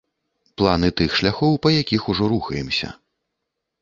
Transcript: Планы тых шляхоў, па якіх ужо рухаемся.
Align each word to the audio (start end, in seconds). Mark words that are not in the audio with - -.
Планы 0.61 0.87
тых 1.01 1.11
шляхоў, 1.21 1.53
па 1.65 1.69
якіх 1.81 2.01
ужо 2.15 2.23
рухаемся. 2.33 2.87